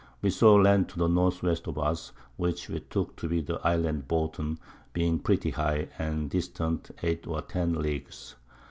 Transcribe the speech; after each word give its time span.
We 0.23 0.31
saw 0.31 0.55
Land 0.55 0.89
to 0.89 0.97
the 0.97 1.05
N.W. 1.07 1.55
of 1.65 1.77
us, 1.77 2.11
which 2.35 2.69
we 2.69 2.79
took 2.79 3.15
to 3.17 3.27
be 3.27 3.39
the 3.41 3.59
Island 3.63 4.07
Bouton, 4.07 4.57
being 4.93 5.19
pretty 5.19 5.51
high, 5.51 5.89
and 5.99 6.27
distant 6.27 6.89
8 7.03 7.27
or 7.27 7.43
10 7.43 7.73
Leagues. 7.75 8.33